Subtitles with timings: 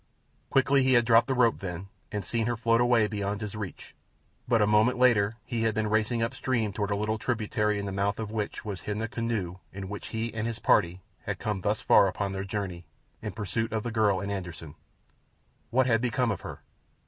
[0.49, 3.93] Quickly he had dropped the rope then and seen her float away beyond his reach,
[4.47, 7.85] but a moment later he had been racing up stream toward a little tributary in
[7.85, 11.37] the mouth of which was hidden the canoe in which he and his party had
[11.37, 12.83] come thus far upon their journey
[13.21, 14.73] in pursuit of the girl and Anderssen.
[15.69, 16.61] What had become of her?